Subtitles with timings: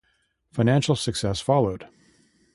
[0.51, 1.87] Financial success followed.